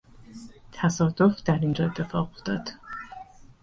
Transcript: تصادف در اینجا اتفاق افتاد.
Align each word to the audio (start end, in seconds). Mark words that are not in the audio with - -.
تصادف 0.71 1.43
در 1.43 1.59
اینجا 1.59 1.85
اتفاق 1.85 2.29
افتاد. 2.31 2.69